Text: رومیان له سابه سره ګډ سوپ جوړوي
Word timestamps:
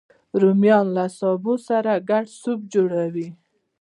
رومیان 0.41 0.85
له 0.97 1.05
سابه 1.19 1.53
سره 1.67 1.91
ګډ 2.09 2.25
سوپ 2.41 2.59
جوړوي 2.73 3.27